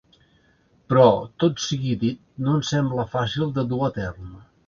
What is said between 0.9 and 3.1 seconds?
Però, tot sigui dit, no em sembla